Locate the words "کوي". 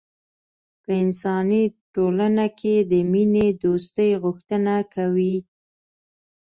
4.93-5.35